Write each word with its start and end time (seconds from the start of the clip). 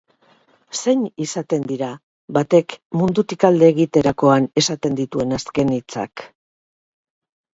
Zein 0.77 1.01
izaten 1.25 1.65
dira 1.71 1.89
batek 2.37 2.75
mundutik 3.01 3.45
alde 3.51 3.69
egiterakoan 3.73 4.49
esaten 4.61 4.97
dituen 5.01 5.39
azken 5.39 5.75
hitzak? 5.75 6.27